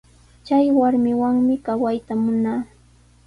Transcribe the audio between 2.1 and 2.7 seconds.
munaa.